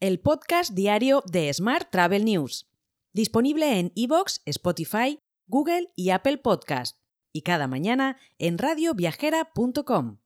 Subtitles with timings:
[0.00, 2.68] el podcast diario de Smart Travel News,
[3.14, 6.98] disponible en iVoox, Spotify, Google y Apple Podcast,
[7.32, 10.18] y cada mañana en radioviajera.com.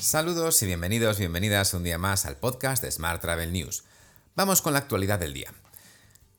[0.00, 3.84] Saludos y bienvenidos, bienvenidas un día más al podcast de Smart Travel News.
[4.34, 5.52] Vamos con la actualidad del día.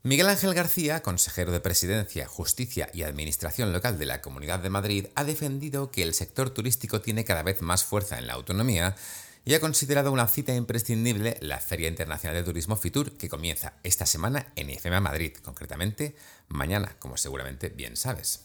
[0.05, 5.07] Miguel Ángel García, consejero de Presidencia, Justicia y Administración Local de la Comunidad de Madrid,
[5.15, 8.97] ha defendido que el sector turístico tiene cada vez más fuerza en la autonomía
[9.45, 14.05] y ha considerado una cita imprescindible la Feria Internacional de Turismo Fitur, que comienza esta
[14.05, 16.17] semana en IFEMA Madrid, concretamente
[16.49, 18.41] mañana, como seguramente bien sabes.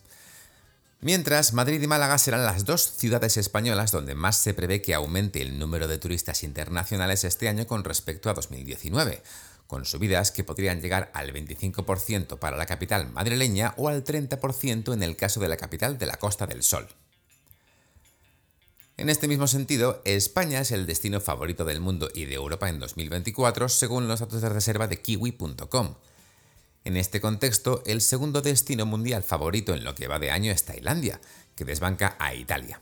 [1.01, 5.43] Mientras, Madrid y Málaga serán las dos ciudades españolas donde más se prevé que aumente
[5.43, 9.23] el número de turistas internacionales este año con respecto a 2019,
[9.69, 15.03] con subidas que podrían llegar al 25% para la capital madrileña o al 30% en
[15.03, 16.89] el caso de la capital de la Costa del Sol.
[18.97, 22.81] En este mismo sentido, España es el destino favorito del mundo y de Europa en
[22.81, 25.95] 2024 según los datos de reserva de kiwi.com.
[26.85, 30.65] En este contexto, el segundo destino mundial favorito en lo que va de año es
[30.65, 31.21] Tailandia,
[31.55, 32.81] que desbanca a Italia.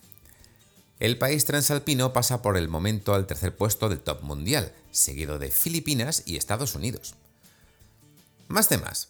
[1.01, 5.51] El país transalpino pasa por el momento al tercer puesto del top mundial, seguido de
[5.51, 7.15] Filipinas y Estados Unidos.
[8.49, 9.09] Más temas.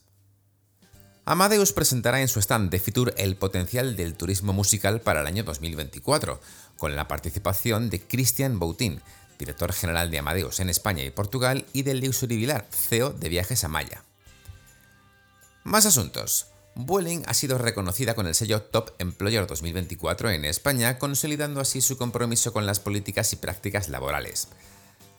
[1.25, 5.42] Amadeus presentará en su stand de Fitur el potencial del turismo musical para el año
[5.42, 6.41] 2024,
[6.79, 9.01] con la participación de Christian Boutin,
[9.39, 13.64] director general de Amadeus en España y Portugal, y de Luxury Vilar, CEO de Viajes
[13.64, 14.05] a Maya.
[15.64, 16.47] Más asuntos.
[16.77, 21.97] Vueling ha sido reconocida con el sello Top Employer 2024 en España, consolidando así su
[21.97, 24.48] compromiso con las políticas y prácticas laborales.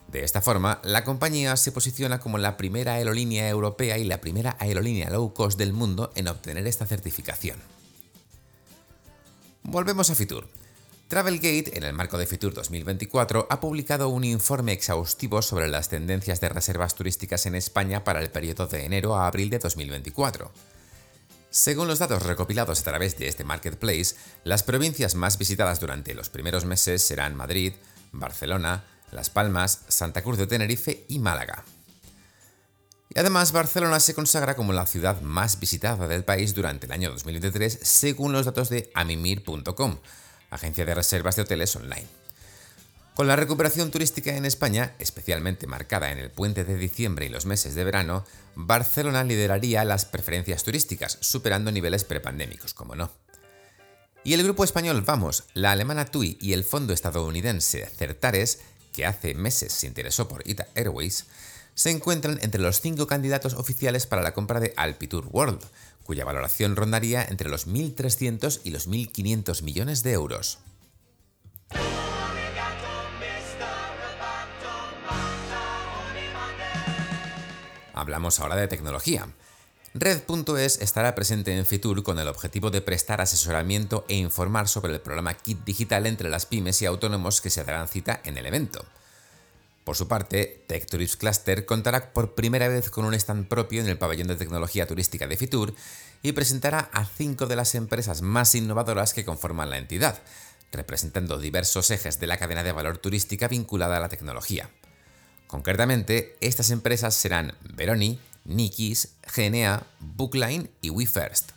[0.07, 4.55] De esta forma, la compañía se posiciona como la primera aerolínea europea y la primera
[4.59, 7.59] aerolínea low cost del mundo en obtener esta certificación.
[9.63, 10.47] Volvemos a Fitur.
[11.09, 16.41] Travelgate, en el marco de Fitur 2024, ha publicado un informe exhaustivo sobre las tendencias
[16.41, 20.51] de reservas turísticas en España para el periodo de enero a abril de 2024.
[21.49, 26.29] Según los datos recopilados a través de este marketplace, las provincias más visitadas durante los
[26.29, 27.73] primeros meses serán Madrid,
[28.11, 31.63] Barcelona, Las Palmas, Santa Cruz de Tenerife y Málaga.
[33.09, 37.09] Y además Barcelona se consagra como la ciudad más visitada del país durante el año
[37.11, 39.97] 2023 según los datos de amimir.com,
[40.49, 42.07] agencia de reservas de hoteles online.
[43.17, 47.47] Con la recuperación turística en España, especialmente marcada en el puente de diciembre y los
[47.47, 48.23] meses de verano,
[48.53, 53.09] Barcelona lideraría las preferencias turísticas, superando niveles prepandémicos, como no.
[54.23, 58.59] Y el grupo español Vamos, la alemana TUI y el fondo estadounidense Certares,
[58.97, 61.27] que hace meses se interesó por Ita Airways,
[61.75, 65.63] se encuentran entre los cinco candidatos oficiales para la compra de Alpitour World,
[66.03, 70.57] cuya valoración rondaría entre los 1.300 y los 1.500 millones de euros.
[77.93, 79.27] Hablamos ahora de tecnología.
[79.99, 85.01] Red.es estará presente en Fitur con el objetivo de prestar asesoramiento e informar sobre el
[85.01, 88.85] programa Kit Digital entre las pymes y autónomos que se darán cita en el evento.
[89.83, 93.87] Por su parte, Tech Tourist Cluster contará por primera vez con un stand propio en
[93.87, 95.73] el pabellón de tecnología turística de Fitur
[96.21, 100.21] y presentará a cinco de las empresas más innovadoras que conforman la entidad,
[100.71, 104.69] representando diversos ejes de la cadena de valor turística vinculada a la tecnología.
[105.47, 111.51] Concretamente, estas empresas serán Veroni, Nikis, GNA, Bookline y WeFirst.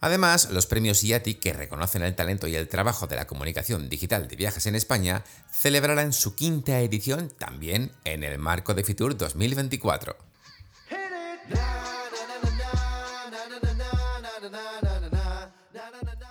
[0.00, 4.26] Además, los premios IATI, que reconocen el talento y el trabajo de la comunicación digital
[4.26, 10.16] de viajes en España, celebrarán su quinta edición también en el marco de Fitur 2024.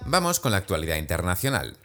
[0.05, 1.77] Vamos con la actualidad internacional.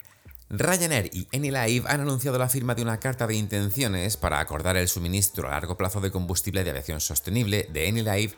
[0.48, 4.86] Ryanair y Anylive han anunciado la firma de una carta de intenciones para acordar el
[4.86, 8.34] suministro a largo plazo de combustible de aviación sostenible de Anylive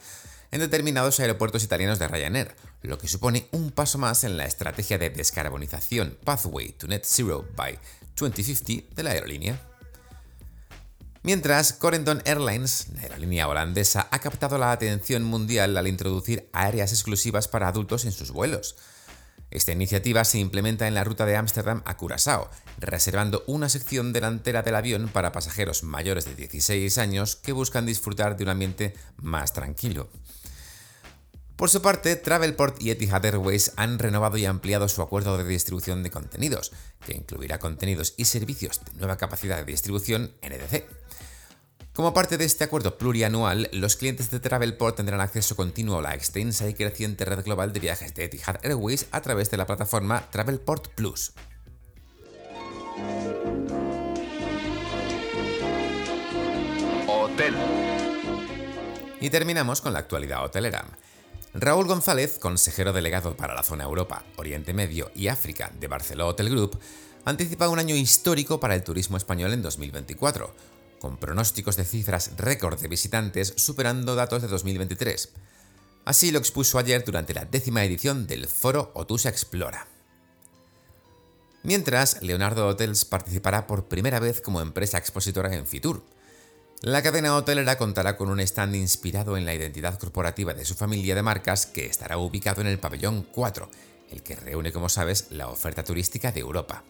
[0.51, 4.97] en determinados aeropuertos italianos de Ryanair, lo que supone un paso más en la estrategia
[4.97, 7.79] de descarbonización Pathway to Net Zero by
[8.19, 9.61] 2050 de la aerolínea.
[11.23, 17.49] Mientras, Corendon Airlines, la aerolínea holandesa, ha captado la atención mundial al introducir áreas exclusivas
[17.49, 18.77] para adultos en sus vuelos.
[19.51, 24.63] Esta iniciativa se implementa en la ruta de Ámsterdam a Curazao, reservando una sección delantera
[24.63, 29.53] del avión para pasajeros mayores de 16 años que buscan disfrutar de un ambiente más
[29.53, 30.09] tranquilo.
[31.59, 36.05] Por su parte, Travelport y Etihad Airways han renovado y ampliado su acuerdo de distribución
[36.05, 36.71] de contenidos,
[37.05, 40.98] que incluirá contenidos y servicios de nueva capacidad de distribución NDC.
[41.99, 46.15] Como parte de este acuerdo plurianual, los clientes de Travelport tendrán acceso continuo a la
[46.15, 50.31] extensa y creciente red global de viajes de Etihad Airways a través de la plataforma
[50.31, 51.33] Travelport Plus.
[57.09, 57.55] Hotel.
[59.21, 60.85] Y terminamos con la actualidad hotelera.
[61.53, 66.49] Raúl González, consejero delegado para la zona Europa, Oriente Medio y África de Barceló Hotel
[66.49, 66.79] Group,
[67.25, 70.55] anticipa un año histórico para el turismo español en 2024,
[70.99, 75.31] con pronósticos de cifras récord de visitantes superando datos de 2023.
[76.05, 79.87] Así lo expuso ayer durante la décima edición del foro Otusa Explora.
[81.63, 86.03] Mientras, Leonardo Hotels participará por primera vez como empresa expositora en Fitur,
[86.81, 91.17] la cadena hotelera contará con un stand inspirado en la identidad corporativa de su familia
[91.17, 93.69] de marcas que estará ubicado en el pabellón 4,
[94.11, 96.85] el que reúne, como sabes, la oferta turística de Europa.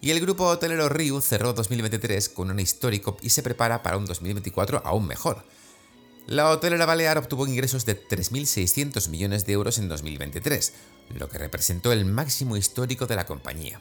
[0.00, 4.06] Y el grupo hotelero Riu cerró 2023 con un histórico y se prepara para un
[4.06, 5.44] 2024 aún mejor.
[6.26, 10.74] La hotelera Balear obtuvo ingresos de 3.600 millones de euros en 2023,
[11.14, 13.80] lo que representó el máximo histórico de la compañía.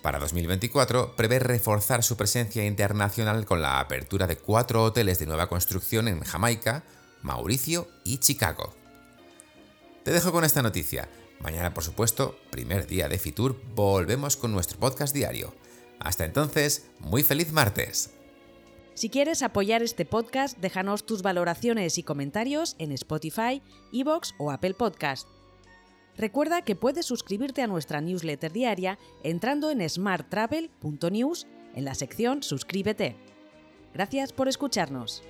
[0.00, 5.48] Para 2024 prevé reforzar su presencia internacional con la apertura de cuatro hoteles de nueva
[5.48, 6.84] construcción en Jamaica,
[7.22, 8.79] Mauricio y Chicago.
[10.10, 11.08] Te dejo con esta noticia.
[11.38, 15.54] Mañana, por supuesto, primer día de Fitur, volvemos con nuestro podcast diario.
[16.00, 18.10] Hasta entonces, muy feliz martes.
[18.94, 23.62] Si quieres apoyar este podcast, déjanos tus valoraciones y comentarios en Spotify,
[23.92, 25.28] Evox o Apple Podcast.
[26.16, 31.46] Recuerda que puedes suscribirte a nuestra newsletter diaria entrando en smarttravel.news
[31.76, 33.14] en la sección Suscríbete.
[33.94, 35.22] Gracias por escucharnos.